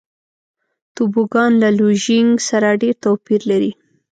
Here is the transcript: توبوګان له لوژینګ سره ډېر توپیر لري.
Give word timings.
توبوګان 0.95 1.51
له 1.61 1.69
لوژینګ 1.77 2.31
سره 2.49 2.79
ډېر 2.81 2.95
توپیر 3.03 3.41
لري. 3.51 3.71